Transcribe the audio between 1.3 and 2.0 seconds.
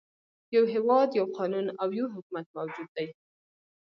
قانون او